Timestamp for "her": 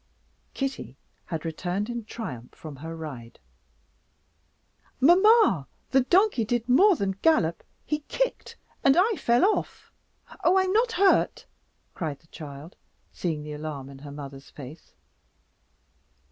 2.77-2.95, 13.99-14.11